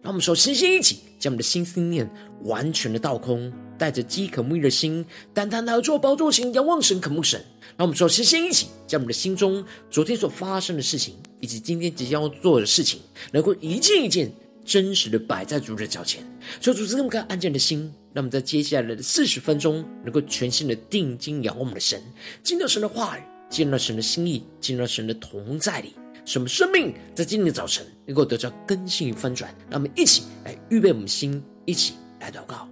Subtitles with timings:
[0.00, 2.08] 让我们说，星星一起，将我们的心思念
[2.44, 7.44] 完全的倒空，带着饥渴沐浴的心，单单来做宝座前，仰望神、渴慕神。
[7.76, 13.00] 让我们说，星星一起，将我们的心中昨天所发生的事情，以及今天即将要做的事情，
[13.32, 14.32] 能够一件一件
[14.64, 16.22] 真实的摆在主的脚前。
[16.60, 22.00] 求主赐这么个安静的心，让我们在接下来的四十分钟，能够全心的定睛仰望我们的神，
[22.44, 25.94] 进到神的话语，进入到神的心意，进入神的同在里。
[26.28, 29.50] 什么生命在今天的早晨能够得到更新与翻转？
[29.70, 32.68] 让我们一起来预备我们心，一起来祷告。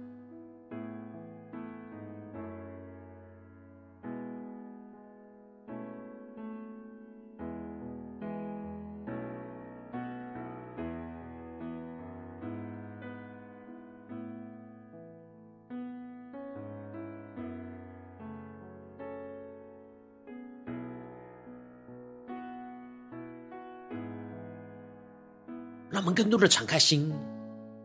[25.97, 27.11] 让我们更多的敞开心，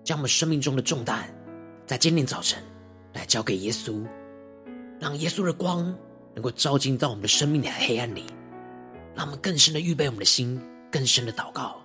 [0.04, 1.24] 将我们生命中的重担，
[1.86, 2.62] 在今天早晨
[3.14, 4.04] 来交给耶稣，
[5.00, 5.82] 让耶稣的光
[6.34, 8.26] 能够照进到我们的生命的黑暗里，
[9.14, 11.81] 让我们更深的预备我们的心，更深的祷告。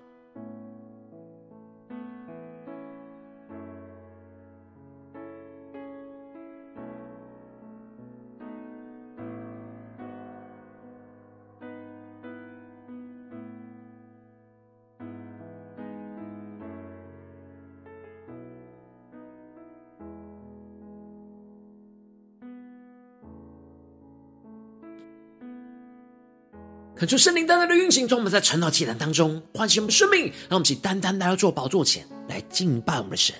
[26.97, 33.35] 恳求圣灵单单的运行，从我们在晨祷祭坛当中唤醒我们生命，让我们起单单来到做宝座前来敬拜我们的神。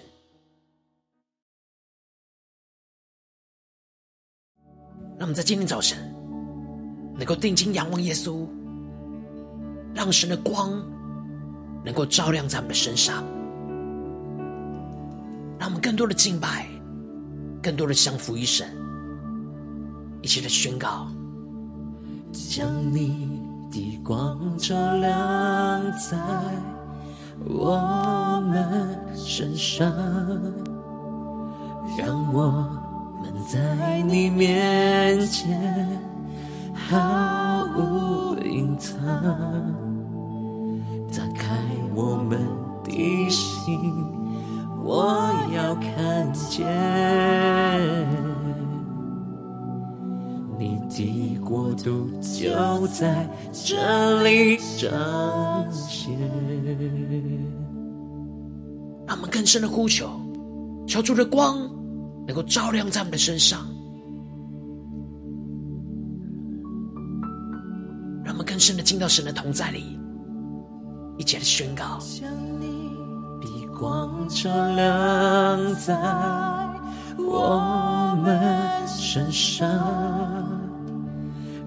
[5.18, 5.98] 让我们在今天早晨
[7.16, 8.48] 能够定睛仰望耶稣，
[9.96, 10.80] 让神的光
[11.84, 13.26] 能够照亮在我们的身上，
[15.58, 16.70] 让我们更多的敬拜，
[17.64, 18.70] 更多的降服于神，
[20.22, 21.12] 一起来宣告，
[22.32, 23.36] 将你。
[23.78, 26.18] 的光照亮在
[27.46, 29.88] 我们身上，
[31.96, 32.50] 让我
[33.22, 35.88] 们在你面前
[36.74, 38.98] 毫无隐藏，
[41.12, 41.56] 打开
[41.94, 42.40] 我们
[42.84, 43.94] 的心，
[44.84, 47.27] 我要看见。
[51.48, 56.12] 国度就在这里彰显。
[59.08, 60.10] 让我们更深的呼求，
[60.86, 61.58] 求主的光
[62.28, 63.66] 能够照亮在我们的身上，
[68.26, 69.98] 让我们更深的进到神的同在里，
[71.18, 72.30] 一起来宣告：将
[72.60, 75.96] 你光照亮在
[77.18, 80.37] 我们身上。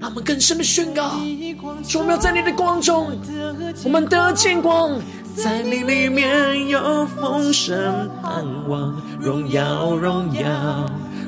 [0.00, 1.20] 让我们更深的宣告：
[1.86, 3.12] 说我要在你的光中，
[3.84, 4.98] 我们的见光，
[5.36, 10.40] 在你里面有丰盛盼望，荣耀荣耀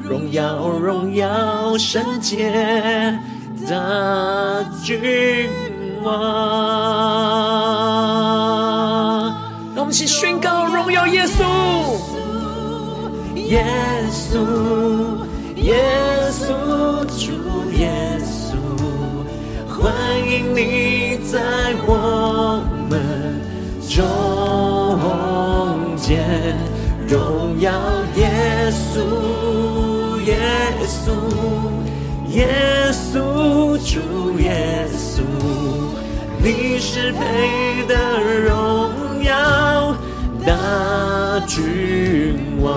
[0.03, 2.51] 荣耀荣耀圣洁
[3.67, 5.51] 的君
[6.03, 6.13] 王。
[9.75, 11.45] 让我们一起宣告：荣耀耶稣，
[13.35, 13.67] 耶
[14.11, 14.39] 稣，
[15.57, 15.85] 耶
[16.31, 16.47] 稣
[17.19, 17.42] 主。
[19.83, 19.93] 欢
[20.25, 23.03] 迎你在我们
[23.91, 23.99] 中
[25.97, 26.57] 间，
[27.09, 27.73] 荣耀
[28.15, 30.39] 耶稣，耶
[30.87, 31.11] 稣，
[32.29, 32.47] 耶
[32.93, 35.21] 稣，主耶稣，
[36.41, 39.97] 你是配得荣耀
[40.47, 42.73] 大君王。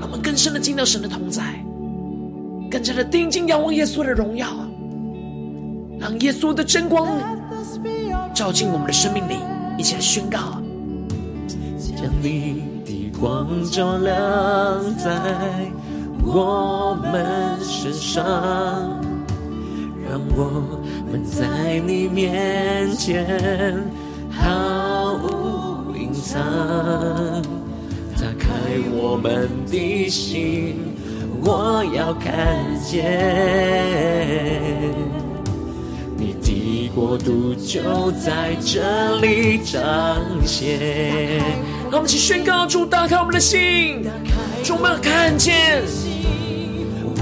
[0.00, 1.59] 我们更深的进到神的同在。
[2.70, 4.46] 更加的定睛仰望耶稣的荣耀，
[5.98, 7.08] 让耶稣的真光
[8.32, 9.34] 照进我们的生命里，
[9.76, 10.38] 一起来宣告。
[11.96, 14.14] 将你的光照亮
[14.96, 15.10] 在
[16.22, 18.24] 我们身上，
[20.08, 20.80] 让我
[21.10, 23.84] 们在你面前
[24.30, 26.40] 毫无隐藏。
[28.16, 28.48] 打开
[28.92, 30.94] 我们的心，
[31.42, 33.04] 我要看见
[36.16, 36.50] 你的。
[36.92, 41.38] 国度就在这里彰显。
[41.88, 44.02] 让我们一起宣告：主，打开我们的心，
[44.64, 45.82] 主，我们看见，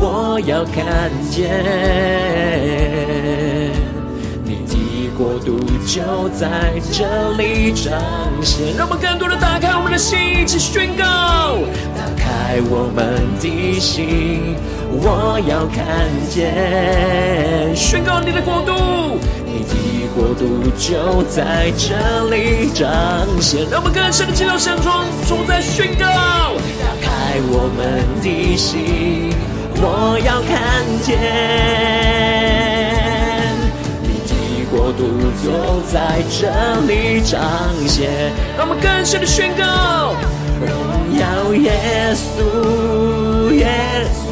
[0.00, 1.62] 我要看见，
[5.18, 6.46] 国度就在
[6.92, 8.00] 这里彰
[8.40, 8.76] 显。
[8.76, 11.04] 让我们更多的打开我们的心，一起宣告：
[11.96, 14.54] 打开我们的心，
[14.92, 19.18] 我要看见，宣告你的国度。
[19.44, 22.86] 你的国度就在这里彰
[23.40, 24.92] 显，让我们更深的进入到神中，
[25.26, 26.06] 主在宣告，
[26.78, 29.34] 打开我们的心，
[29.74, 32.37] 我要看见
[34.78, 35.02] 国度
[35.42, 35.50] 就
[35.90, 36.46] 在这
[36.86, 37.40] 里彰
[37.88, 40.14] 显，让我们更深的宣告，
[40.64, 40.70] 荣
[41.18, 44.30] 耀耶稣，耶稣，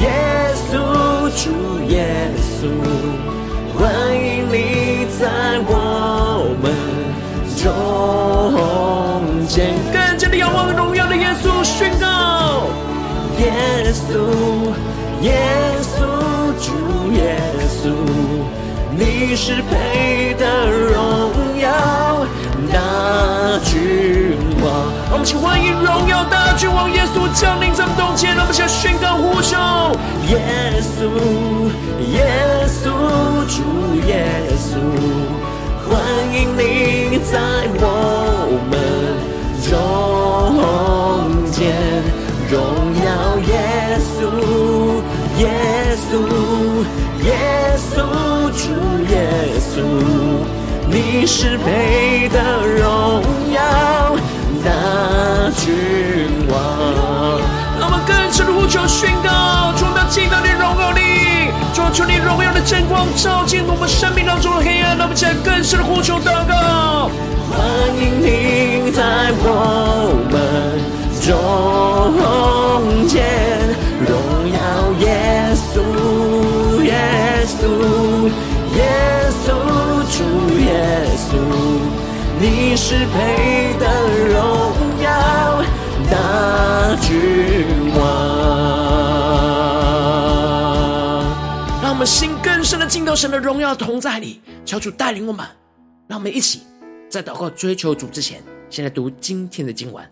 [0.00, 0.08] 耶
[0.56, 0.72] 稣，
[1.36, 1.52] 主
[1.90, 2.72] 耶稣。
[3.76, 3.84] 欢
[4.16, 5.28] 迎你在
[5.68, 6.64] 我们
[7.54, 7.62] 中
[9.46, 12.66] 间，更加的仰望荣耀的耶稣宣告：
[13.38, 13.52] 耶
[13.92, 14.72] 稣，
[15.20, 15.28] 耶
[15.77, 15.77] 稣
[18.98, 22.26] 你是配得荣耀
[22.72, 22.80] 大
[23.62, 24.66] 君王。
[25.12, 29.56] 我们请欢迎荣耀大君王耶稣降临在我们中间，让我们先宣告呼求：
[30.26, 31.06] 耶稣，
[32.10, 32.90] 耶稣。
[33.48, 33.62] 主
[34.06, 34.26] 耶
[34.58, 34.76] 稣，
[35.88, 35.96] 欢
[36.34, 37.38] 迎你在
[37.80, 37.82] 我
[38.68, 38.72] 们
[39.64, 39.72] 中
[41.50, 41.72] 间，
[42.50, 42.58] 荣
[43.06, 43.08] 耀，
[43.48, 43.50] 耶
[44.04, 44.20] 稣，
[45.38, 45.42] 耶
[46.10, 46.12] 稣，
[48.58, 48.64] 主
[49.08, 49.14] 耶
[49.60, 49.86] 稣，
[50.88, 53.22] 你是配得荣
[53.54, 53.62] 耀
[54.64, 54.70] 大
[55.54, 55.70] 君
[56.50, 56.58] 王。
[57.78, 61.52] 让我们更深的呼求宣告，主的敬拜你荣耀你。
[61.72, 67.08] 主，求你荣耀的真光照进我们生命当中的黑暗，让我们在更深的呼求祷告。
[67.54, 67.62] 欢
[67.94, 70.34] 迎你在我们
[71.22, 71.30] 中
[73.06, 73.22] 间，
[74.04, 74.18] 荣
[74.50, 74.58] 耀
[74.98, 75.78] 耶稣，
[76.82, 77.62] 耶稣，
[82.40, 83.86] 你是配得
[84.28, 85.64] 荣耀
[86.08, 87.98] 大君王。
[91.82, 95.44] 让我们心更深的进到神的荣耀同在里，求主带领我们。
[96.06, 96.62] 让我们一起
[97.10, 100.08] 在祷告追求主之前，先来读今天的经文。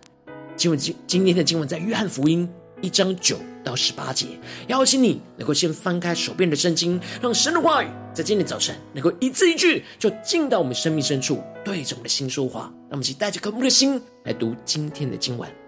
[0.57, 2.49] 经文今今天的经文在约翰福音
[2.81, 4.27] 一章九到十八节。
[4.69, 12.73] 邀请你能够先翻开手边的圣经，让神的话语在今天早晨能够一字一句就进到我们生命深处，对着我们的心说话。
[12.89, 15.66] 让我们一起带着渴慕的心来读今天的经文。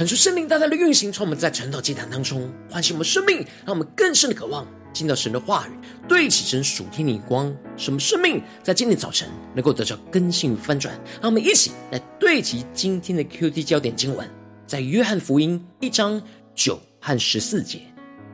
[0.00, 5.72] 恳求圣灵大大的运行，从我们在晨祷祭坛当中唤醒我们生命，让我们更深的渴望进到神的话语，
[6.08, 10.94] 对齐神属天的光，使我们生命在今天早晨能够得到更新翻转。
[11.20, 14.26] 让我们一起来对齐今天的 QT 焦点经文，
[14.66, 16.18] 在约翰福音一章
[16.54, 17.82] 九和十四节。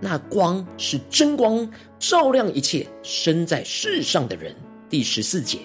[0.01, 1.69] 那光是真光，
[1.99, 4.55] 照亮一切生在世上的人。
[4.89, 5.59] 第十四节，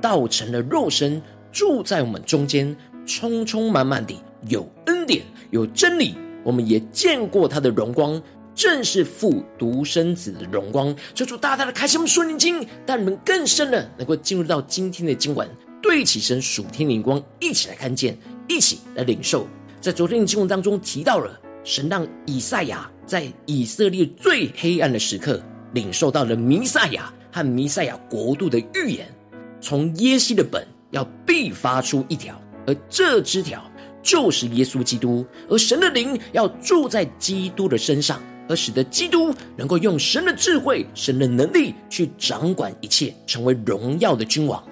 [0.00, 1.20] 道成了肉身，
[1.50, 4.14] 住在我们中间，充充满满的
[4.46, 5.01] 有恩
[5.50, 6.14] 有真理。
[6.44, 8.20] 我们也见过他的荣光，
[8.54, 10.94] 正是父独生子的荣光。
[11.14, 15.48] 求主大大的开启我们属灵经，让我们更深的能够进入到今天的经文，
[15.82, 18.16] 对起身属天灵光，一起来看见，
[18.48, 19.46] 一起来领受。
[19.80, 22.88] 在昨天的经文当中提到了，神让以赛亚。
[23.04, 25.42] 在以色列最黑暗的时刻，
[25.74, 29.12] 领受到了弥赛亚和弥赛亚国度的预言。
[29.60, 33.62] 从耶西的本要必发出一条，而这枝条
[34.02, 35.24] 就是耶稣基督。
[35.48, 44.62] 而神的灵要住在基督的身上，而使得基督能够用神的智慧、神的能力去掌管一切，成为荣耀的君王。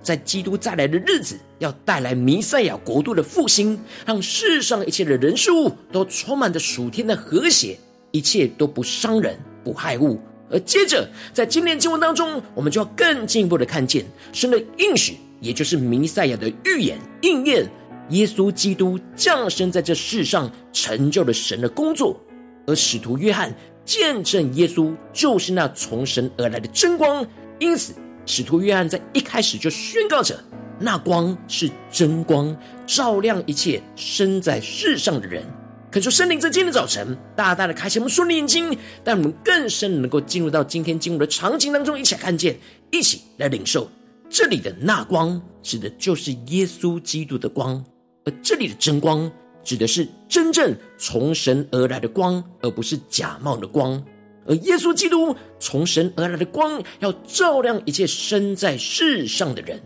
[0.00, 7.78] 在基督再来的日子，要带来弥赛亚国度的复兴，让世上一切的人事物都充满着属天的和谐。
[8.10, 10.18] 一切都不伤人、不害物，
[10.50, 14.02] 而接着在今天经文当中，我们就要更进一步的看见
[14.32, 17.68] 神的应许，也就是弥赛亚的预言应验。
[18.10, 22.18] 耶稣基督降生在这世上，成就了神的工作。
[22.66, 27.26] 而使徒约翰见证耶稣就是那从神而来的真光，
[27.58, 27.94] 因此
[28.26, 30.38] 使徒约翰在一开始就宣告着：
[30.78, 32.54] 那光是真光，
[32.86, 35.42] 照亮一切生在世上的人。
[35.90, 42.58] 恳求圣灵在今天的早晨，大大的开启我们属灵眼睛，让我们更深能够进入到今天经文的场景当中，一起来看见，
[42.90, 43.90] 一起来领受。
[44.28, 47.82] 这里的那光，指的就是耶稣基督的光；
[48.28, 49.32] 而这里的真光，
[49.64, 54.04] 指的是真正从神而来的光，而不是假冒的光。
[54.46, 59.80] 而耶稣基督从神而来的光，要照亮一切生在世上的人。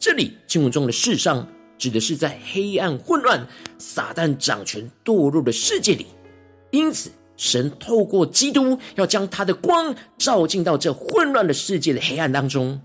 [0.00, 1.46] 这里经文中的世上。
[1.78, 6.06] 指的是在黑暗混乱、撒旦掌权堕落的世界里，
[6.70, 12.80] 因此神透过基督要将他的光照进到这混乱的世界的黑暗当中。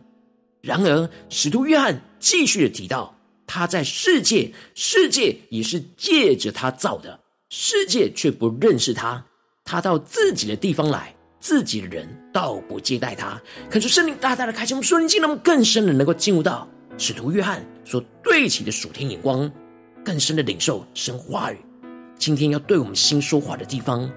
[0.60, 3.16] 然而，使徒约翰继续的提到，
[3.54, 9.22] 他在世界，世界也是借着他造的，世界却不认识他。
[9.66, 13.42] 他到自己的地方来，自己的人倒不接待他。
[13.70, 16.66] 可是圣灵大大的开启我们属灵经，让我们更深的能够进入到。
[16.98, 19.52] 使徒约翰所对齐的属天眼光，
[20.02, 21.58] 更深的领受神话语。
[22.18, 24.10] 今天要对我们心说话的地方，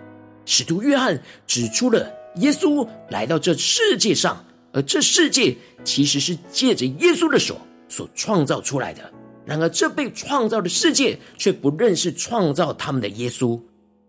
[0.46, 9.12] 使徒约翰指出了耶稣来到这世界上，而这世界其实是借着耶稣的手所创造出来的。
[9.44, 13.60] 然而，这被创造的世界却不认识创造他们的耶稣，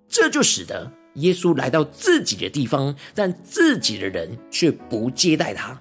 [0.08, 5.80] 这就使得耶稣来到自己的地方，但自己的人却不接待他。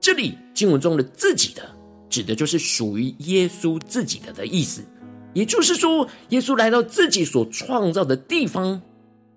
[0.00, 1.62] 这里经文中的自己的。
[2.12, 4.82] 指的就是属于耶稣自己的的意思，
[5.32, 8.78] 也就是说，耶稣来到自己所创造的地方，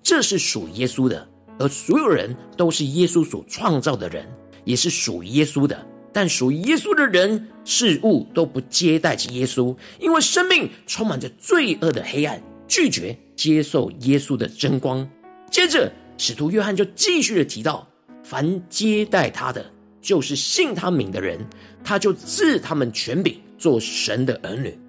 [0.04, 1.26] 这是属于耶稣的，
[1.58, 4.30] 而所有人都是耶稣所创造的人，
[4.66, 5.88] 也是属于耶稣的。
[6.16, 15.06] 但属于耶稣的人事物都不接待起耶稣，因为生命充满着罪恶的黑暗，拒绝接受耶稣的真光。
[15.52, 17.86] 接着，使徒约翰就继续的提到，
[18.24, 19.66] 凡接待他的。
[20.02, 21.38] 就是信他名的人，
[21.84, 24.80] 他就赐他们权柄做神的儿女，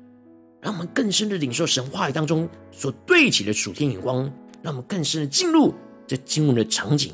[0.60, 4.30] 让我们更深的领受神话语当中所对齐的属天眼光，
[4.62, 5.74] 让我们更深的进入
[6.06, 7.12] 这经文的场景，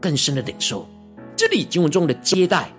[0.00, 0.86] 更深的领受。
[1.34, 2.70] 这里经文中的接待，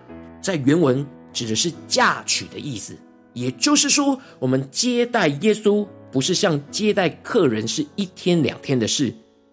[0.43, 2.95] 在原文指的是嫁娶的意思，
[3.33, 9.11] 也就是说，我们接待耶稣，不是像接待客人是一天两天的事。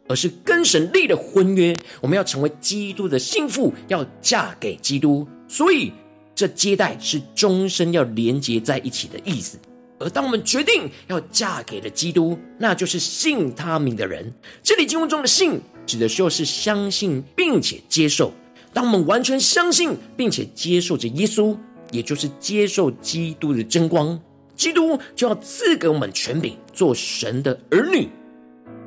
[0.08, 5.92] 而是跟神立了婚约，我们要成为基督的新妇，要嫁给基督，所以
[6.34, 9.56] 这接待是终身要连结在一起的意思。
[10.00, 14.34] 而当我们决定要嫁给了基督，那就是信他名的人。
[14.64, 18.32] 这里经文中的“信”指的就是相信并且接受。
[18.72, 21.56] 当我们完全相信并且接受着耶稣，
[21.90, 24.18] 也就是接受基督的真光，
[24.54, 28.08] 基督就要赐给我们权柄，做神的儿女。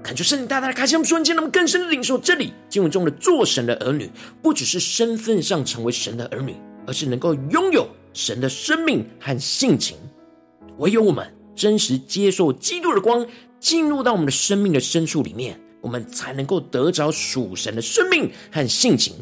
[0.02, 4.10] 恳求圣灵大大的开启我们瞬间，那么更深的领受这里经文中的做神的儿女，
[4.42, 9.98] 不只是身份上成为神的儿女，而是能够拥有神的生命和性情。
[10.78, 11.26] 唯有我们
[11.56, 13.26] 真实接受基督的光，
[13.60, 19.14] 进入到我们的生命的深处里面，我们才能够得着属神的生命和性情。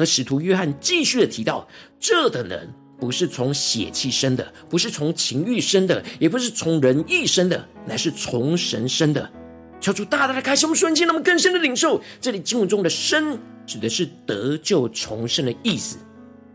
[0.00, 1.68] 而使徒约翰继续的提到，
[2.00, 2.66] 这等人
[2.98, 9.30] 不是从血气生的，不是从情欲生的，也不是从人意生的，乃是从神生的。
[9.78, 12.00] 求主大大的开启我们瞬间，那么更深的领受。
[12.18, 15.98] 这里经文中的“生”指的是得救重生的意思，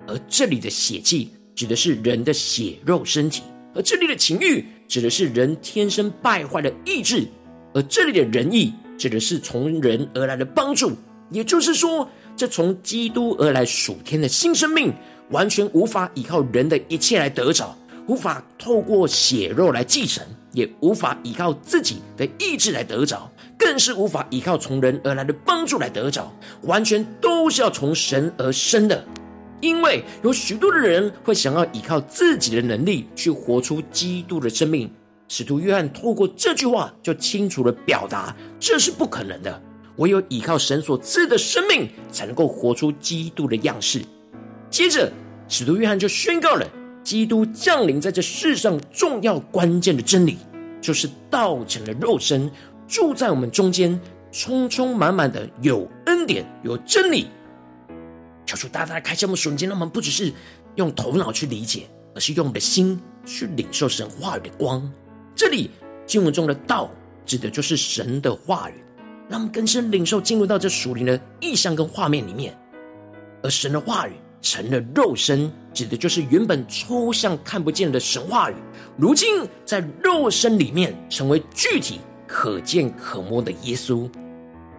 [0.07, 3.43] 而这里的血气指的是人的血肉身体，
[3.75, 7.27] 而这里的情欲指的是人天生败坏的意志，
[7.75, 10.97] 而这里的仁义指的是从人而来的帮助。
[11.31, 14.93] 也就是说，这从基督而来属天的新生命，
[15.29, 17.75] 完全无法依靠人的一切来得着，
[18.07, 20.23] 无法透过血肉来继承。
[20.51, 29.03] 也无法依靠自己的意志来得着，更是无法依靠从人而来的帮助来得着，完全都是要从神而生的。
[29.59, 34.89] 因为有许多的人会想要依靠自己的能力去活出基督的生命，
[35.27, 39.61] 使徒约翰透过这句话就清楚地表达，这是不可能的。
[39.97, 44.01] 唯有依靠神所赐的生命，才能够活出基督的样式。
[44.69, 45.11] 接着，
[45.47, 46.67] 使徒约翰就宣告了。
[47.03, 50.37] 基督降临在这世上，重要关键的真理，
[50.81, 52.49] 就是道成了肉身，
[52.87, 53.99] 住在我们中间，
[54.31, 57.27] 充充满满的有恩典、有真理。
[58.43, 60.33] 求主大大开启我们瞬间，让我们不只是
[60.75, 64.91] 用头脑去理解，而是用我们的心去领受神话语的光。
[65.35, 65.69] 这里
[66.07, 66.89] 经文中的道，
[67.23, 68.73] 指的就是神的话语，
[69.29, 72.57] 让我们更深领受，进入到这属灵的意象跟画面里面，
[73.43, 74.11] 而神的话语。
[74.41, 78.53] 成了肉身，指的就是原本抽象看不见的神话语，
[78.95, 79.27] 如今
[79.65, 84.07] 在肉身里面成为具体可见可摸的耶稣，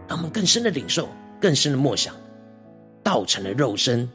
[0.06, 1.08] 让我们更深的领受，
[1.40, 2.14] 更深的默想，
[3.02, 4.08] 道成了肉身，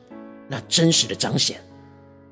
[0.47, 1.61] 那真实的彰显，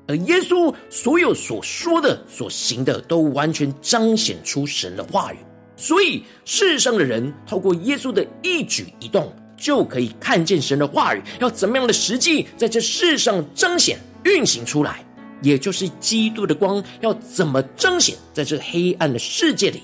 [0.08, 5.36] 而耶稣所有所说的、所行的，都完全彰显出神的话语，
[5.80, 9.34] 所以世上的人透过耶稣的一举一动。
[9.62, 15.04] 就可以看见神的话语要怎么样的实际在这世上彰显运行出来，
[15.42, 19.82] 也就是基督的光要怎么彰显在这黑暗的世界里。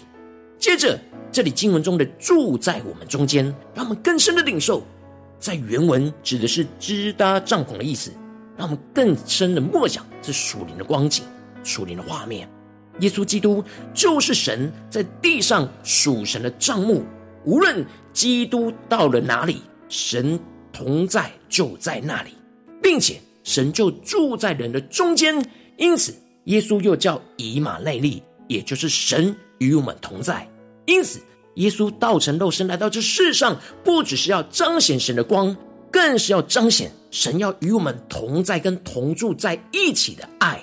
[0.58, 0.98] 接着，
[1.30, 4.82] 这里经文中的住在我们中间，让我们更深的领受，
[5.38, 8.10] 在原文指的是支搭帐篷的意思，
[8.56, 11.22] 让我们更深的默想这属灵的光景、
[11.62, 12.48] 属灵的画面。
[13.00, 17.04] 耶稣基督就是神在地上属神的帐幕。
[17.44, 20.38] 无论基督到了哪里，神
[20.72, 22.30] 同在就在那里，
[22.82, 25.44] 并且神就住在人的中间。
[25.76, 30.48] 因此，耶稣又叫以马内利，也就是神与我们同在。
[30.86, 31.20] 因此，
[31.54, 35.56] 耶稣道成肉身来到这世上，不只是要彰显神的光，
[35.92, 40.60] 更是要彰显神要与我们同在跟同住在一起的爱。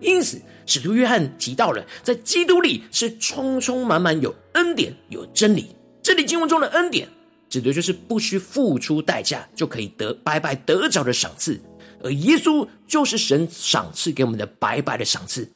[0.00, 5.74] 因此，使徒约翰提到了，在基督里是充充满满有恩典、有真理。
[6.02, 7.08] 这里经文中的恩典，
[7.48, 11.60] 指的就是不需付出代价就可以得白白得着的赏赐，
[12.02, 15.50] 而耶稣就是神赏赐给我们的白白的赏赐，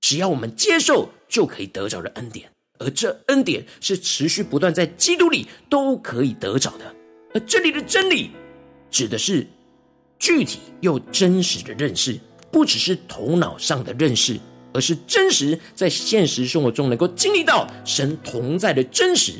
[0.00, 6.94] 只要我们接受就可以得着的恩典，而这恩典是持续不断在基督里都可以得着的。
[7.32, 8.30] 而这里的真理，
[8.90, 9.46] 指的是
[10.18, 12.20] 具体又真实的认识，
[12.54, 14.38] 不只是头脑上的认识，
[14.72, 19.32] 而是真实在现实生活中能够经历到神同在的真实。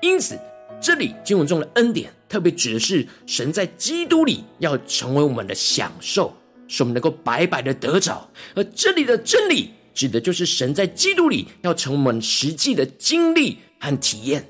[0.00, 0.34] 因此，
[0.80, 6.34] 这里经文中的恩典，特别指的是神在基督里要成为我们的享受，
[6.68, 14.42] 使我们能够白白的得着；而这里的真理，指的就是神在基督里要成为我们实际的经历和体验。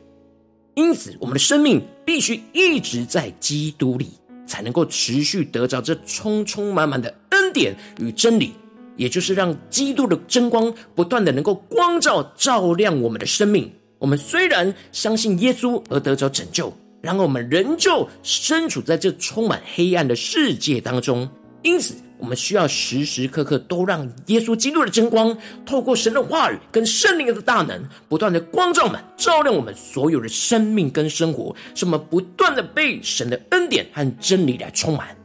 [0.77, 4.11] 因此，我们的生命必须一直在基督里，
[4.49, 8.55] 才能够持续得着这充充满满的恩典与真理，
[8.97, 13.71] 也就是让基督的真光不断的能够光照照亮我们的生命。
[13.99, 21.29] 我们虽然相信耶稣而得着拯救，然而我们仍旧身处在这充满黑暗的世界当中。
[21.63, 35.17] 因此，我们需要时时刻刻都让耶稣基督的真光，透过神的话语跟圣灵的大能，不断的光照们，照亮我们所有的生命跟生活，使我们不断的被神的恩典和真理来充满。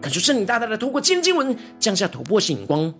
[0.00, 2.94] 感谢圣灵大大的透过今天经文降下突破性眼光。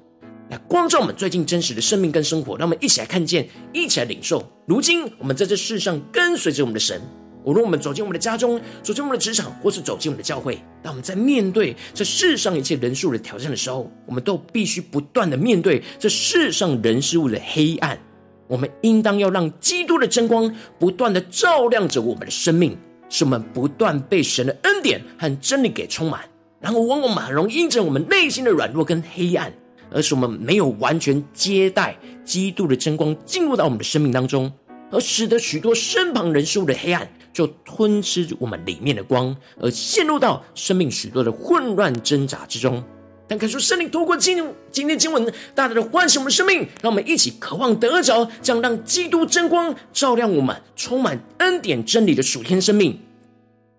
[0.51, 4.45] 来光照我们最近真实的生命跟生活，让我们一起来看见，一起来领受。
[4.67, 7.01] 如今我们在这世上跟随着我们的神，
[7.45, 17.99] 无论我们走进我们的家中，走进我们的职场，或是走进我们的教会，当我们在面对这世上一切人数的挑战的时候，我们都必须不断的面对这世上人事物的黑暗。
[18.47, 22.77] 我们应当要让基督的真光不断的照亮着我们的生命，
[23.09, 26.21] 使我们不断被神的恩典和真理给充满。
[26.61, 29.53] 然后往往很容易因着我们内心的软弱跟黑暗。
[29.93, 34.53] 而是我们没有完全接待基督的真光进入到我们的生命当中，
[34.89, 42.83] 而使得许多身旁人事物的黑暗就吞吃我们里面的光，而陷入到生命许多的混乱挣扎之中。
[43.29, 52.99] 但看说圣灵透过今今天经文大大的唤醒我们生命，让我们一起渴望得着，将让基督真光照亮我们，充满恩典真理的属天生命。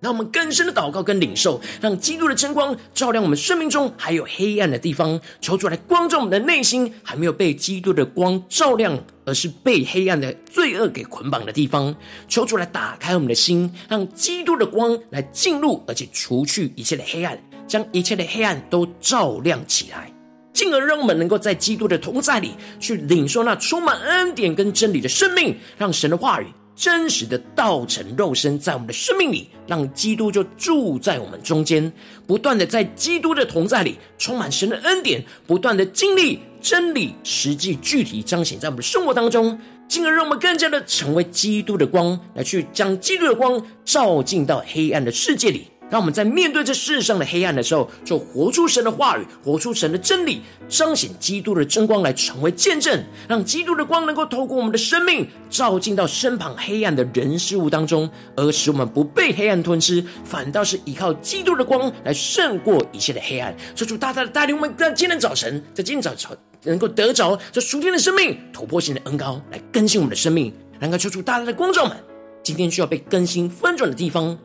[0.02, 11.96] 让我们更深的祷告跟领受，让基督的真光照亮我们生命中还有黑暗的地方，求主来光照我们的内心还没有被基督的光照亮，而是被黑暗的罪恶给捆绑的地方。
[12.28, 17.42] 求主来打开我们的心，让基督的光来进入，而且除去一切的黑暗。
[17.68, 20.12] 将一切的黑暗都照亮起来，
[20.52, 31.92] 进而让我们能够在基督的同在里去领受那充满恩典跟真理的生命，让神的话语真实的道成肉身在我们的生命里，让基督就住在我们中间，
[32.26, 45.68] 不断的在基督的同在里充满神的恩典，不断的经历真理，实际具体彰显在我们的生活当中，进而让我们更加的成为基督的光，来去将基督的光照进到黑暗的世界里。
[45.92, 63.54] 让我们在面对这世上的黑暗的时候，就活出神的话语，活出神的真理，彰显基督的真光，来成为见证，让基督的光能够透过我们的生命，照进到身旁黑暗的人事物当中，而使我们不被黑暗吞噬，反倒是依靠基督的光来胜过一切的黑暗。
[63.76, 71.98] 求主大大的带领我们，在今天早晨，在今天早晨能够得着这属天的生命，突破性的恩膏来更新我们的生命，能够求主大大的光照们，
[72.42, 74.40] 今天需要被更新翻转的地方。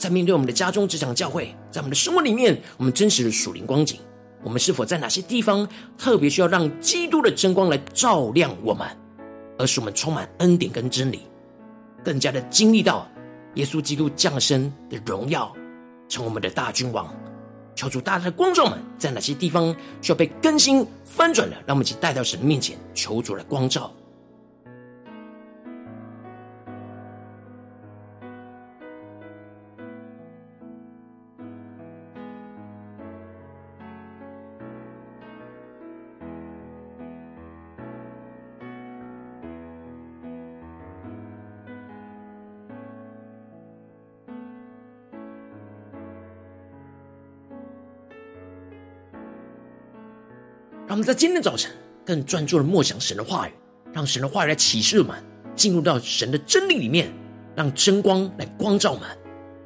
[0.00, 4.00] 在面对我们的家中、职场、教会，在我们的生活里面，我们真实的属灵光景，
[4.42, 8.88] 我们是否在哪些地方特别需要让基督的真光来照亮我们，
[9.58, 11.20] 而使我们充满恩典跟真理，
[12.02, 13.06] 更加的经历到
[13.56, 15.54] 耶稣基督降生的荣耀，
[16.08, 17.14] 成为我们的大君王。
[17.74, 23.92] 求主大大的光照们，在哪些地方需要被更新翻转的，让我们一起带到神面前，求主来光照。
[51.00, 51.72] 们在今天早晨
[52.04, 53.52] 更专注的默想神的话语，
[53.90, 55.16] 让神的话语来启示我们，
[55.56, 57.10] 进入到神的真理里面，
[57.56, 59.08] 让真光来光照我们。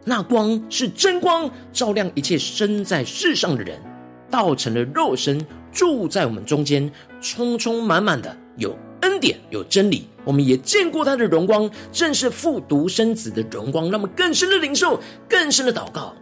[0.04, 3.82] 那光是真光，照亮一切生在世上的人，
[4.30, 6.88] 道成了肉身，住在我们中间，
[7.20, 10.06] 充充满满的有恩典，有真理。
[10.22, 13.90] 我们也见过他的荣光，正是父独生子的荣光。
[13.90, 16.14] 让我们更深的领受，更深的祷告。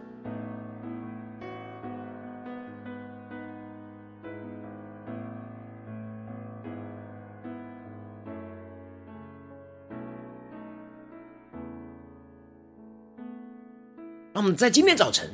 [14.33, 15.29] 让我们在今天早晨，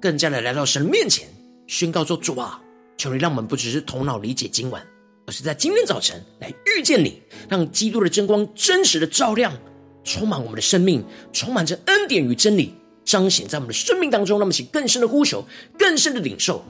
[0.00, 1.28] 更加的来到神面前，
[1.68, 2.60] 宣告说：“主啊，
[2.96, 4.84] 求你让我们不只是头脑理解今晚，
[5.24, 9.56] 而是在今天早晨来遇见你，让基督的真光真实的照亮，
[10.02, 14.40] 充满我们的生命，充满着恩典与真理，彰显在我们的生命当中。
[14.40, 15.44] 那么，请更深的呼求，
[15.78, 16.64] 更深的领受。”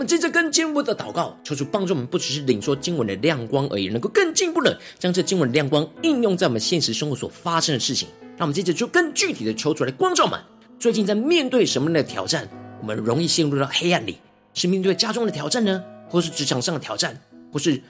[0.00, 8.08] 们接着更进一步的祷告，求主帮助我们，不只是领受经文的亮光而已，能够更进一步的将这经文的亮光应用在我们现实生活所发生的事情。
[8.38, 10.40] 让我们接着就更具体的求主来光照我们。
[10.78, 12.48] 最近在面对什么样的挑战，
[12.80, 14.16] 我们容易陷入到黑暗里？
[14.54, 17.20] 是面对家中的挑战呢，或是职场上的挑战，
[17.52, 17.82] 或是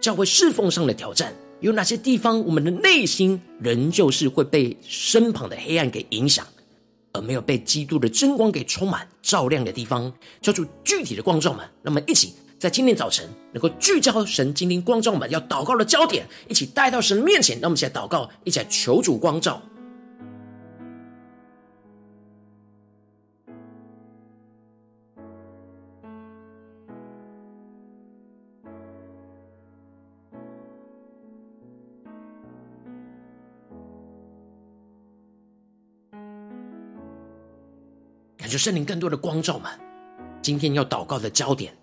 [0.00, 1.32] 教会侍奉上的挑战？
[1.60, 6.44] 有哪些地方我们的内心仍旧是会被身旁的黑暗给影响？
[7.14, 11.66] 而没有被基督的真光给充满照亮的地方，叫出具体的光照们。
[11.80, 17.58] 那么一起在今天早晨能够聚焦神今天光照们要祷告的焦点，一起带到神面前。
[17.60, 19.62] 那我们一起祷告，一起来求主光照。
[38.48, 39.70] 就圣灵更多的光照们，
[40.42, 41.76] 今天要祷告的焦点，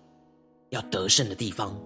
[0.70, 1.76] 要得胜的地方，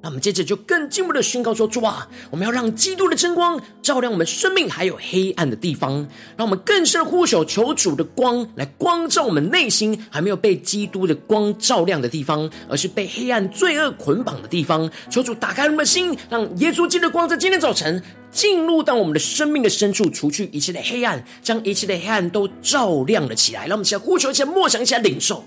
[0.00, 14.88] 那我们接着就更进一步的宣告说：主啊，我们要让基督的真光照亮我们生命还有黑暗的地方，让我们更深呼求，求主的光来光照我们内心还没有被基督的光照亮的地方，而是被黑暗罪恶捆绑的地方。
[15.10, 23.66] 求主打开我们的心，让耶稣基督的光在今天早晨进入到我们的生命的深处，除去一切的黑暗，将一切的黑暗都照亮了起来。
[23.66, 25.44] 让我们先呼求，一下默想，一下领受，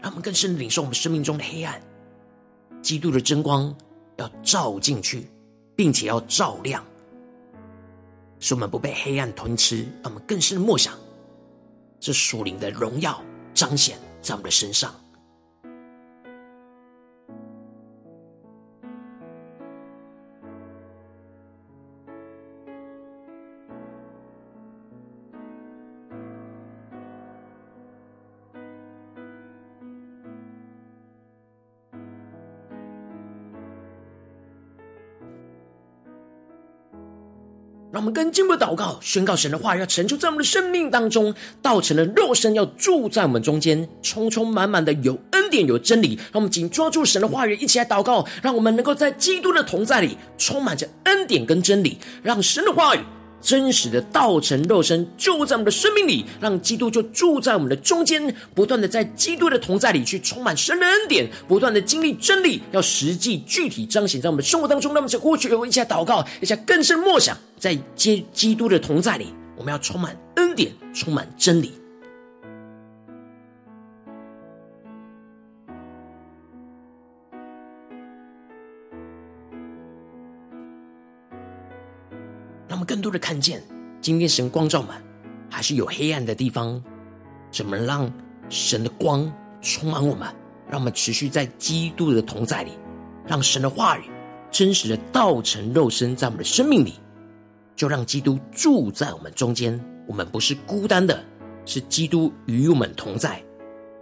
[0.00, 1.78] 让我们更深的领受我们生命中的黑暗。
[2.82, 3.74] 基督的真光
[4.16, 5.30] 要照进去，
[5.76, 6.84] 并且要照亮，
[8.38, 9.82] 使我们不被黑暗吞吃。
[10.02, 10.94] 让我们更深的默想，
[12.00, 14.94] 这属灵的荣耀彰显在我们的身上。
[37.90, 46.16] 让我们跟进一步祷告，宣告神的话要成就在我们的生命当中，道成了肉身，要住在我们中间，充充满满的有恩典、有真理。
[46.16, 53.00] 让我们紧抓住神的话语，一起来祷告，让我们能够在基督的同在里，充满着恩典跟真理，让神的话语。
[53.40, 64.92] 真实的道成肉身，就在我们的生命里，让基督就住在我们的中间，不断的在基督的同在里去充满神的恩典，不断的经历真理，要实际具体彰显在我们生活当中。
[64.92, 71.72] 那么，就呼求一下祷告，一下更深默想，在基基督的同在里，我们要充满恩典，充满真理。
[82.88, 83.62] 更多的看见，
[84.00, 85.04] 今天神光照满，
[85.50, 86.82] 还是有黑暗的地方。
[87.52, 88.10] 怎么让
[88.48, 90.26] 神的光充满我们？
[90.70, 92.72] 让我们持续在基督的同在里，
[93.26, 94.04] 让神的话语
[94.50, 96.94] 真实的道成肉身在我们的生命里，
[97.76, 99.78] 就让基督住在我们中间。
[100.06, 101.22] 我们不是孤单的，
[101.66, 103.42] 是基督与我们同在，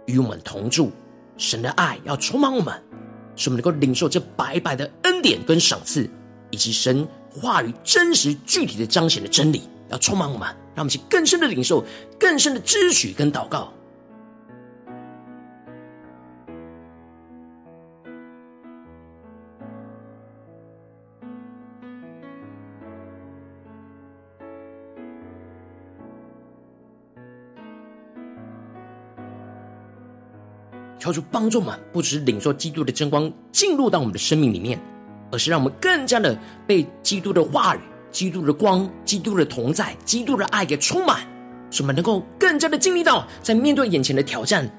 [0.05, 0.93] 与我们同住。
[1.35, 2.73] 神的爱要充满我们，
[3.35, 6.09] 使我们能够领受这白白的恩典跟赏赐，
[6.51, 7.05] 以及神。
[7.31, 11.83] 话语真实具体的彰显的真理，要充满我们，让我们去更深的领受、
[12.19, 13.71] 更深的支取跟祷告。
[30.99, 34.77] 求主帮助我们，不只是领受基督的真光进入到我们的生命里面。
[35.31, 37.79] 而是让我们更加的被基督的话语、
[38.11, 41.21] 基督的光、基督的同在、基督的爱给充满，
[41.69, 44.69] 使我们能够更加的经历到，在面对眼前的挑战，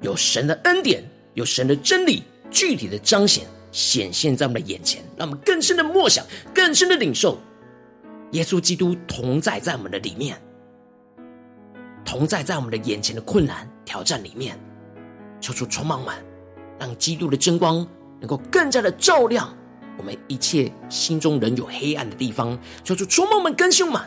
[0.00, 7.38] 有神的恩典，有神的真理，具体的彰显显现在我们的眼前，让我们更深的默想，更深的领受
[8.32, 10.40] 耶稣基督同在在我们的里面，
[12.04, 14.58] 同在在我们的眼前的困难挑战里面，
[15.40, 16.16] 求主充满满，
[16.78, 17.86] 让基督的真光
[18.20, 19.54] 能够更加的照亮。
[19.98, 24.00] 我们一切心中仍有黑暗的地方，求主触摸我们，更新我们。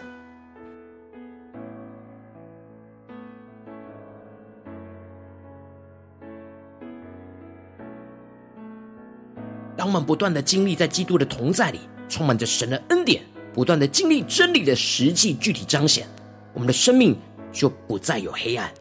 [9.75, 16.07] 当我们不断的经历在基督的同在里，充满着神的恩典，不断的经历真理的实际具体彰显，
[16.53, 17.17] 我们的生命
[17.51, 18.71] 就不再有黑暗，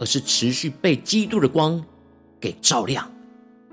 [0.00, 1.82] 而是持续被基督的光
[2.40, 3.08] 给照亮。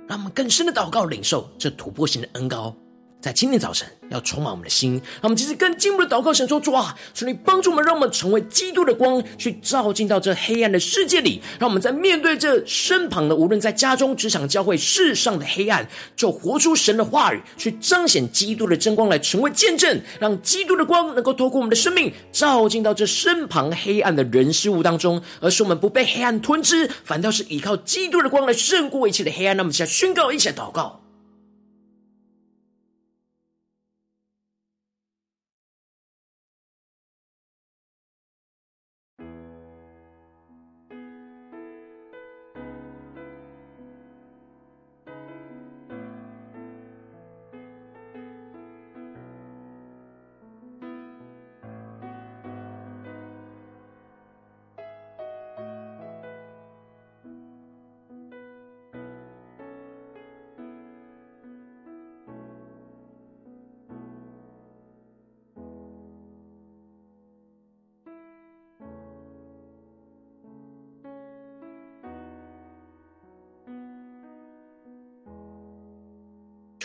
[0.10, 2.76] 让我们更深的祷告，领受这突破性的恩高，
[3.22, 4.94] 在今天早晨要充满我们的心。
[4.94, 11.42] 让我们继续更进一步的祷告，神说：主啊，求你帮助我们，让我们成为基督的光，去照进到这黑暗的世界里。
[11.60, 29.58] 让我们在面对这身旁的，无论在家中、职场、教会、世上的黑暗，就活出神的话语，去彰显基督的真光，来成为见证，让基督的光能够透过我们的生命，照进到这身旁黑暗的人事物当中，而使我们不被黑暗吞吃，反倒是依靠基督的光来胜过一切的黑暗。
[29.58, 31.02] 那么，现在宣告，一起祷告。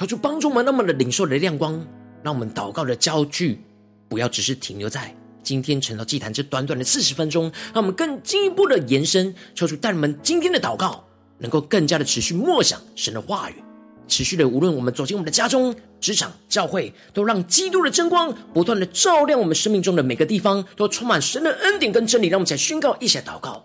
[0.05, 1.83] 求主帮助我们，那么的领受的亮光，
[2.23, 3.59] 让我们祷告的焦距
[4.07, 9.35] 不要只是停留在今天晨祷祭坛这短短的四十分钟，让我们更进一步的延伸。
[9.55, 11.03] 求主带我们今天的祷告，
[11.39, 13.55] 能够更加的持续默想神的话语。
[14.07, 22.29] 持续的，无论我们走进我们的家中、职场、教会，都让基督的真光不断的照亮我们生命中的每个地方，都充满神的恩典跟真理。
[22.29, 23.65] 让我们一起来宣告，一起来祷告。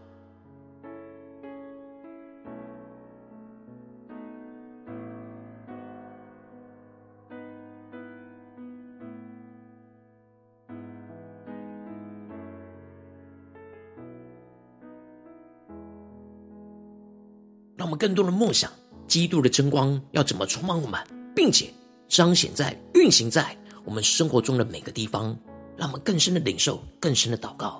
[18.01, 18.71] 更多的梦想，
[19.07, 20.99] 基督的真光要怎么充满我们，
[21.35, 21.71] 并且
[22.07, 25.37] 彰显在、运行在我们生活中的每个地方，
[25.77, 27.79] 让我们更深的领受、更深的祷告。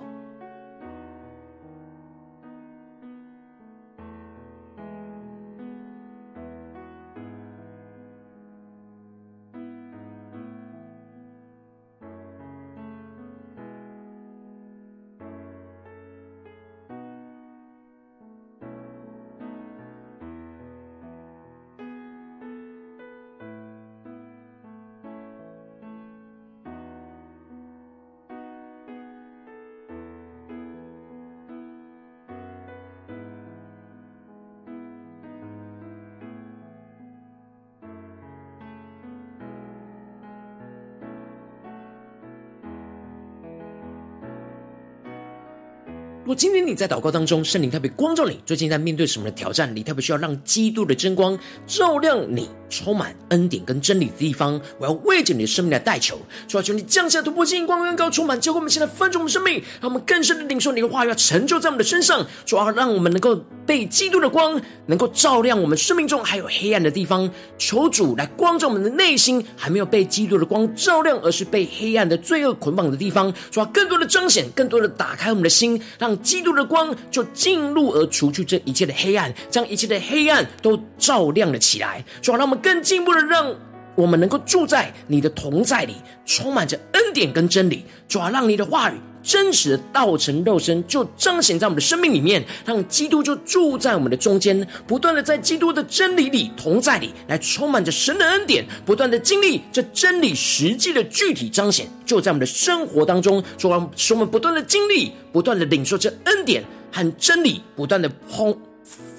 [46.34, 49.74] 今天你在祷告当中，圣灵特别光照你，最近在面对什么的挑战？
[49.74, 54.60] 你特别需要让基督的真光照亮你，充满恩典跟真理的地方。
[54.78, 62.26] 我要为着你的生命来代求，主要求你降下突破性、光、更、高，充满，教会我们现在翻转我们生命，让我们更深的领受你的话，要成就在我们的身上。
[62.44, 67.30] 主要让我们能够被基督的光能够照亮我们生命中还有黑暗的地方。
[67.56, 73.32] 求主来光照我们的内心，还没有被基督的光照亮，而是被黑暗的罪恶捆绑的地方。
[73.50, 76.12] 主要更多的彰显，更多的打开我们的心，让。
[76.22, 82.04] 基督的光就进入而除去这一切的黑暗，将一切的黑暗都照亮了起来。
[82.20, 83.54] 主啊，让我们更进一步的，让
[83.94, 87.84] 我们能够住在你的同在里，充满着恩典跟真理。
[88.08, 103.42] 主啊，让你的话语真实的道成肉身，就彰显在我们的生命里面，让基督就住在我们的中间，不断的在基督的真理里同在里，来充满着神的恩典，不断的经历这真理实际的具体彰显，就在我们的生活当中。
[103.56, 108.58] 主啊，使我们不断的经历，不断的领受这恩典和真理，不断的轰。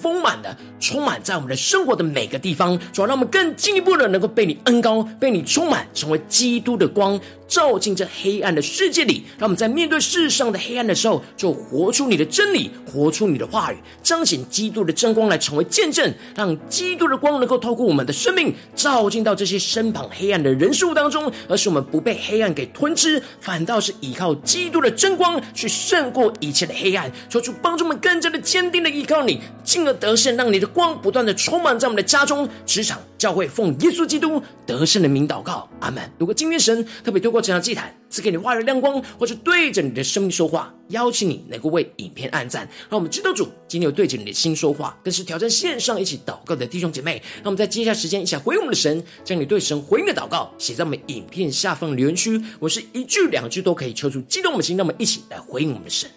[0.04, 9.24] 丰满的，充满在我们的生活的每个地方，主要让我们更进一步的能够被你恩膏，被你充满，成为基督的光，照进这黑暗的世界里。
[9.38, 27.10] 让我们在面对世上的黑暗的时候，就活出你的真理，活出你的话语，彰显基督的真光来成为见证，让基督的光能够透过我们的生命，照进到这些身旁黑暗的人事物当中，而使我们不被黑暗给吞吃，反倒是依靠基督的真光去胜过一切的黑暗。
[27.30, 29.93] 求主帮助我们更加的坚定的依靠你，进而。
[29.98, 36.02] 得胜，让你的光不断的充满在我们的家中、职场、教会，奉耶稣基督得胜的名祷告，阿门。
[36.18, 47.22] 如果今天神特别透过这场祭坛赐给你话语亮光，或者对着你的生命说话，邀请你能够为影片按赞，让我们知道主今天有对着你的心说话，更是挑战线上一起祷告的弟兄姐妹。
[47.36, 56.08] 让我们在接下来时间一起回应我们的神，将你对神回应的祷告写在我们影片下方留言区，我是一句两句都可以抽出激动我们的心，让我们一起来回应我们的神。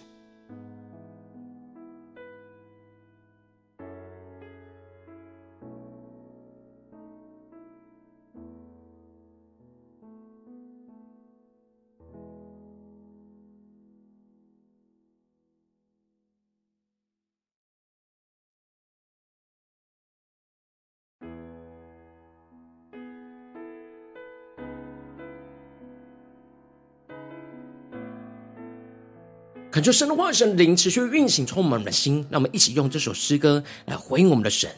[29.78, 32.26] 恳求神的话、神灵持续运行，充满我们的心。
[32.30, 34.68] 让我们一起用这首诗歌来回应我们的神，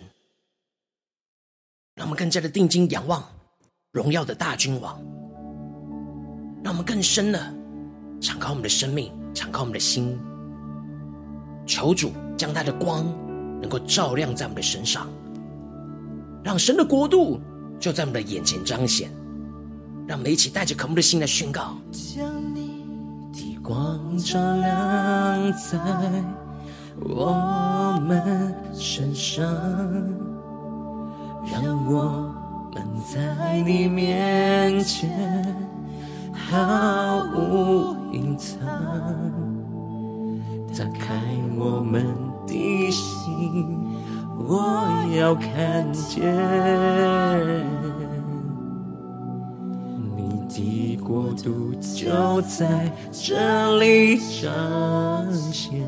[1.94, 3.26] 让我们更加的定睛仰望
[3.92, 5.02] 荣耀的大君王，
[6.62, 7.40] 让我们更深的
[8.20, 10.20] 敞开我们的生命，敞开我们的心，
[11.66, 13.06] 求主将他的光
[13.58, 15.08] 能够照亮在我们的身上，
[16.44, 17.40] 让神的国度
[17.78, 19.10] 就在我们的眼前彰显。
[20.06, 21.78] 让我们一起带着渴慕的心来宣告。
[23.70, 25.78] 光照亮在
[26.98, 29.46] 我们身上，
[31.46, 32.34] 让我
[32.74, 35.56] 们在你面前
[36.32, 38.58] 毫无隐藏，
[40.76, 41.14] 打开
[41.56, 42.04] 我们
[42.48, 43.78] 的心，
[44.48, 46.26] 我要看见。
[50.60, 55.80] 的国度就在这里彰显。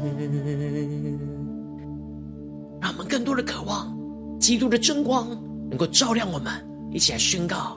[2.81, 3.97] 让我们更多的渴望
[4.41, 5.29] 基督的真光
[5.69, 6.53] 能够照亮我们，
[6.91, 7.77] 一起来宣告：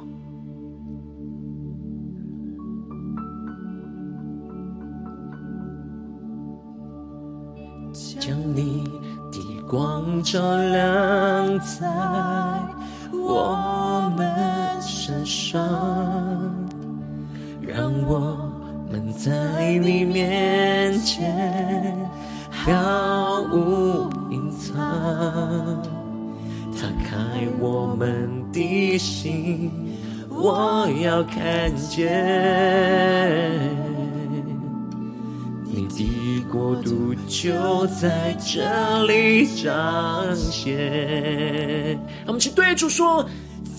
[8.20, 8.84] 将你
[9.32, 11.88] 的光照亮在
[13.14, 16.55] 我们身上。
[17.76, 18.38] 让我
[18.90, 22.10] 们在你面前
[22.50, 24.74] 毫无隐藏，
[26.72, 27.18] 打开
[27.60, 29.70] 我们的心，
[30.30, 33.60] 我要看见
[35.66, 42.00] 你的国度就在这里彰显。
[42.26, 43.28] 我们去对主说。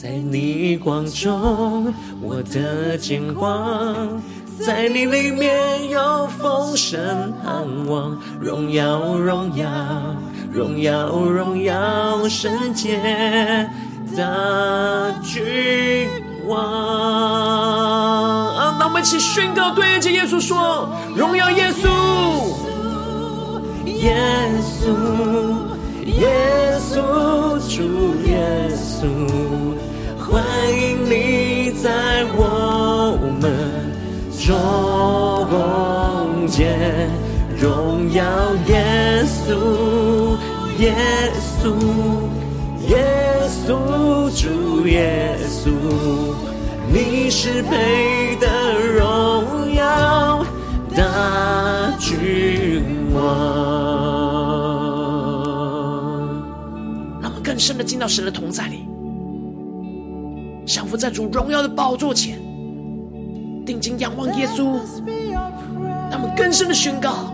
[0.01, 4.21] 在你光中，我的见光，
[4.65, 9.67] 在你里面有丰盛盼望，荣耀荣耀
[10.53, 12.99] 荣耀荣耀圣洁
[14.15, 16.09] 的君
[16.47, 16.61] 王。
[18.57, 21.89] 啊，那我们一起宣告，对着耶稣说：荣耀耶稣，
[23.87, 24.17] 耶
[24.63, 24.87] 稣，
[26.07, 27.01] 耶稣，
[27.69, 27.83] 主
[28.27, 29.07] 耶稣。
[30.19, 30.43] 欢
[30.73, 33.45] 迎你在我们
[34.39, 34.47] 中
[36.47, 37.11] 间，
[37.59, 38.23] 荣耀
[38.69, 40.39] 耶稣，
[40.79, 40.95] 耶
[41.61, 41.75] 稣，
[42.89, 42.95] 耶
[43.49, 43.69] 稣，
[44.31, 45.71] 主耶稣，
[46.89, 48.16] 你是配
[57.57, 58.87] 更深的进到神的同在里。
[60.67, 62.39] 降服在主荣耀的宝座前，
[63.65, 64.79] 定睛仰望耶稣，
[66.11, 67.33] 让我们更深的宣告：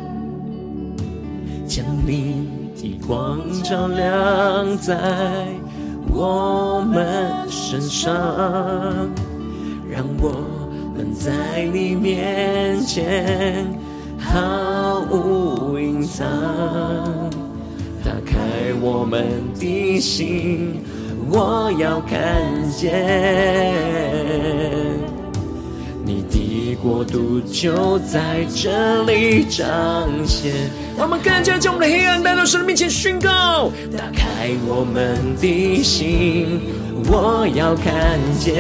[1.67, 2.47] 将你
[2.77, 5.49] 的光照亮在
[6.09, 8.15] 我们身上，
[9.91, 10.31] 让我
[10.95, 13.67] 们在你面前
[14.21, 16.25] 毫无隐藏，
[18.05, 18.39] 打开
[18.81, 19.27] 我们
[19.59, 20.81] 的心。
[21.31, 22.43] 我要看
[22.77, 22.93] 见
[26.05, 30.53] 你的国度就在这里彰显。
[30.99, 36.61] 让我们更加将我们的黑暗带到神的面前宣告，打开我们的心，
[37.07, 38.53] 我要看见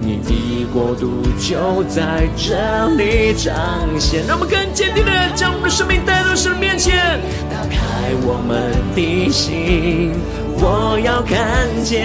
[0.00, 0.34] 你的
[0.72, 4.24] 国度就在这里彰显。
[4.26, 7.20] 让我们更坚定的将我们的生命带到神的面前。
[7.50, 7.76] 打开
[8.22, 10.12] 我们的心，
[10.60, 12.02] 我要看见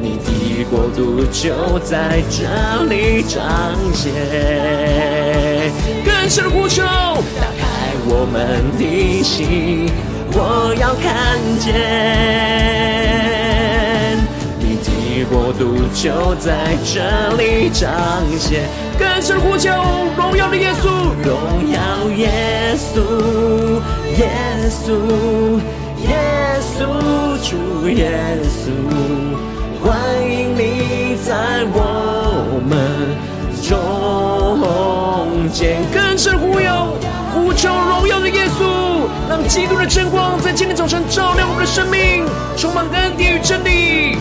[0.00, 2.44] 你的国度就在这
[2.84, 3.38] 里彰
[3.92, 4.12] 显。
[6.04, 9.90] 更深的呼求，打开我们的心，
[10.32, 13.37] 我要看见。
[15.24, 17.00] 国度就在这
[17.36, 17.90] 里彰
[18.38, 19.70] 显，更深呼求
[20.16, 20.88] 荣耀的耶稣，
[21.24, 23.00] 荣耀耶稣，
[24.18, 24.28] 耶
[24.68, 25.60] 稣，
[26.06, 26.16] 耶
[26.60, 26.86] 稣，
[27.48, 28.70] 主耶稣，
[29.82, 29.88] 欢
[30.22, 32.70] 迎你在我们
[33.62, 36.96] 中间，更深呼求，
[37.34, 42.24] 呼求荣耀的耶稣，让基督的真光在今天早晨照亮我们的生命，
[42.56, 44.16] 充满恩典与真理。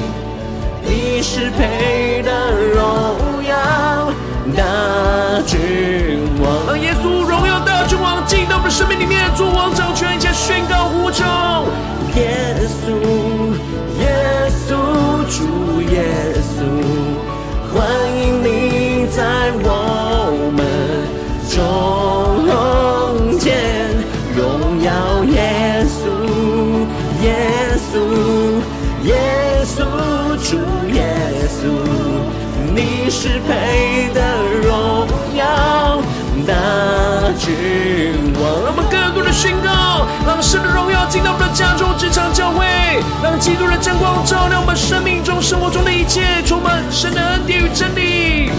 [1.18, 4.14] 你是配的荣耀
[4.56, 11.26] 大君王，让耶稣荣耀大君王进到我们生命里面，做王掌权，一切宣告呼求。
[12.14, 12.94] 耶稣，
[13.98, 14.78] 耶稣，
[15.26, 16.37] 主耶
[33.20, 34.22] 是配的
[34.62, 36.00] 荣耀
[36.46, 36.54] 大
[37.40, 38.44] 君王。
[38.64, 42.68] 让我们更多的宣告，让神的荣耀进到我们的家中、职场、教会，
[43.24, 48.52] 让基督的真光照亮我们生命中、生活中的一切，充满神的恩典与真理。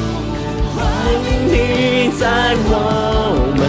[0.75, 0.85] 欢
[1.23, 3.63] 迎你在我们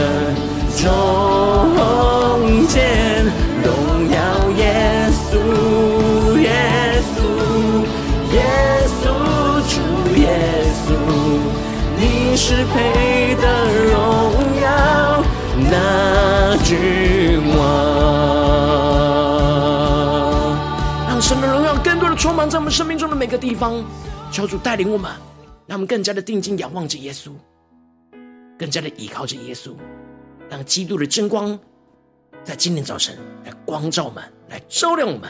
[0.74, 3.19] 中间，
[12.42, 13.44] 是配得
[13.92, 13.92] 荣
[14.62, 15.22] 耀
[15.70, 17.60] 那君王。
[21.06, 23.84] 让神的荣耀更多的充满在我们生命中的每个地方，
[24.32, 25.12] 求主带领我们。
[25.68, 27.32] 让我们更加的定睛仰望着耶稣，
[28.58, 29.74] 更加的依靠着耶稣，
[30.50, 31.60] 让基督的真光
[32.44, 35.30] 在今天早晨来光照我们，来照亮我们，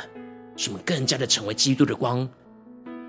[0.55, 2.29] 使我们更加的成为基督的光，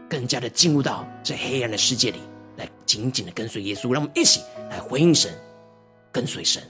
[0.09, 2.18] 更加的进入到这黑暗的世界里，
[2.61, 3.92] 来紧紧的跟随耶稣。
[3.92, 4.40] 让我们一起
[4.70, 5.32] 来回应神，
[6.12, 6.62] 跟随神。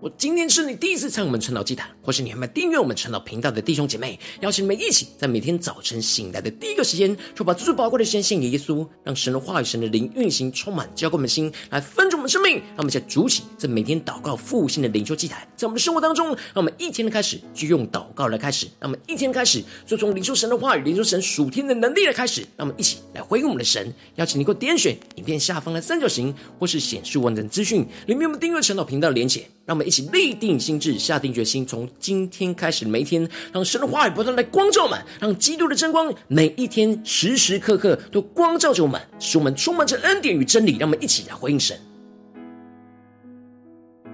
[0.00, 12.58] 我今天是你第一次参与我们晨祷祭坛，或是你还没订阅我们晨祷频道的弟兄姐妹，邀请你们一起在每天早晨醒来的第一个时间，就把最宝贵的时间献给耶稣，让神的话语、神的灵运行充满，浇灌我们的心，来分盛我们生命。
[12.58, 22.42] 让我们在主起这每天祷告复兴的灵修祭坛，在我们的生活当中，让我们一天的开始就用祷告来开始，让我们一天开始就从领受神的话语、领受神属天的能力来开始。
[22.56, 23.92] 让我们一起来回应我们的神。
[24.14, 29.44] 邀请你给我点选影片下方的三角形，或是显示完整资讯里面我们订阅晨祷频道的连结。
[29.66, 40.76] 让我们一起立定心志，下定决心，从今天开始，每一天让神的话语不断来光照我们，让基督的真光每一天时时刻刻都光照着我们，使我们充满着恩典与真理。
[40.76, 41.87] 让我们一起来回应神。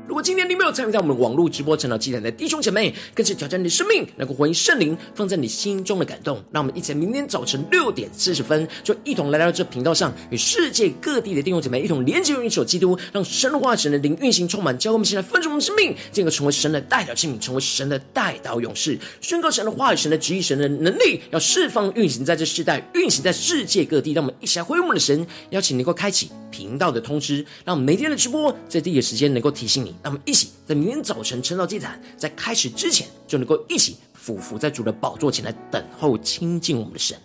[0.07, 6.43] 如果今天你没有参与到我们网络直播成长祭坛的弟兄姐妹，更是挑战你的生命，能够回应圣灵放在你心中的感动。
[6.53, 24.13] 让我们一起明天早晨六点四十分，就一同来到这频道上，与世界各地的弟兄姐妹一同连接、用一手基督，让神的话、神的灵运行充满，教会我们现在分盛我们生命，进而成为神的代表器皿，成为神的代祷勇士，宣告神的话语、神的旨意、神的能力，要释放运行在这世代，运行在世界各地。
[24.13, 29.94] 让我们一起来回应我们的神，邀请能够开启频道的通知，让每天的直播在第一时间能够提醒你。
[30.03, 37.17] 让我们一起在明天早晨晨到祭坛在开始之前，就能够一起俯伏在主的宝座前来等候亲近我们的神。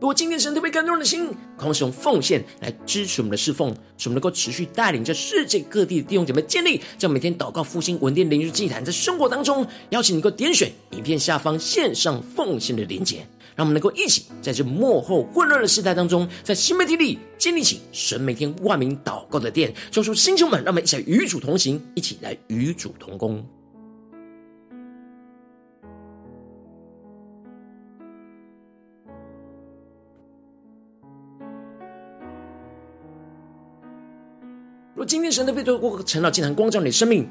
[0.00, 13.26] 如果今天神特别感动的心，渴望使用奉献来支持我们的侍奉，使我们能够持续带领着世界各地的弟兄姐妹建立这每天祷告复兴稳定灵修祭坛，在生活当中，邀请你能够点选影片下方线上奉献的连结。
[13.56, 19.72] 让我们能够一起在这幕后混乱的时代当中，在新媒体里建立起神每天万名祷告的殿。
[19.90, 23.46] 就说星球们，让我们一起来与主同行，一起来与主同工。
[34.96, 37.28] 若今天神的被透过晨祷祭坛光照你的生命，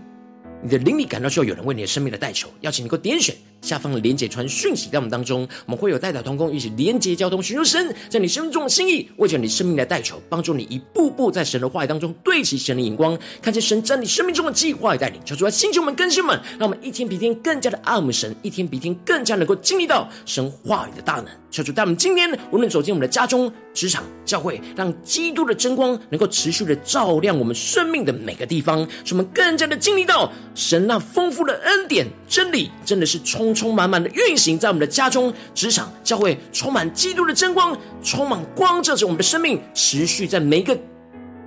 [0.62, 15.22] 你的灵里感到需要有人为你的生命的代求，邀请你给我点选下方的连结传讯息在我们当中，我们会有代祷同工一起连结交通，寻求神在你生命中的心意，为着你生命的代求，帮助你一步步在神的话语当中对齐神的眼光，看见神在你生命中的计划与带领。
[15.24, 21.28] 求主来星球们、更新们，让我们一天比一天更加的爱慕神，一天比一天更加能够经历到神话语的大能。
[21.50, 33.74] 求主带我们今天无论走进我们的家中、职场、教会，让基督的真光能够持续的照亮我们生命的每个地方，使我们更加的经历到神那丰富的恩典、真理，真的是充充。
[33.74, 40.78] 满满的运行在我们的家中、职场、教会，充满基督的真光，充满光照着我们的生命，持续在每一个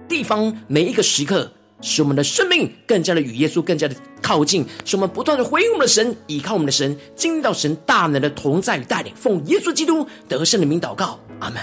[0.08, 1.48] 地方、每一个时刻，
[1.80, 9.14] 使我们的生命更加的与耶稣更加的靠近，使我们不断的回应我们的神，依靠我们的神，经历到神大能的同在与带领。
[9.14, 11.62] 奉耶稣基督得胜的名祷告，阿门。